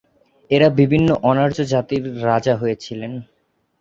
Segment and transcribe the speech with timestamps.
[0.51, 3.11] এঁরা বিভিন্ন অনার্য জাতির রাজা হয়েছিলেন।